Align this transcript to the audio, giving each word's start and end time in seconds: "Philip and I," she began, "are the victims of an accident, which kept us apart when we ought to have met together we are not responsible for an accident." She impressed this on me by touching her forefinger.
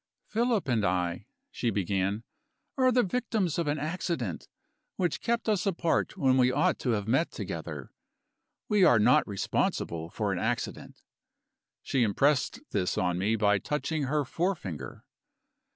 "Philip 0.25 0.67
and 0.67 0.83
I," 0.83 1.27
she 1.51 1.69
began, 1.69 2.23
"are 2.75 2.91
the 2.91 3.03
victims 3.03 3.59
of 3.59 3.67
an 3.67 3.77
accident, 3.77 4.47
which 4.95 5.21
kept 5.21 5.47
us 5.47 5.67
apart 5.67 6.17
when 6.17 6.37
we 6.37 6.51
ought 6.51 6.79
to 6.79 6.89
have 6.93 7.07
met 7.07 7.29
together 7.29 7.91
we 8.67 8.83
are 8.83 8.97
not 8.97 9.27
responsible 9.27 10.09
for 10.09 10.33
an 10.33 10.39
accident." 10.39 11.03
She 11.83 12.01
impressed 12.01 12.61
this 12.71 12.97
on 12.97 13.19
me 13.19 13.35
by 13.35 13.59
touching 13.59 14.05
her 14.05 14.25
forefinger. 14.25 15.05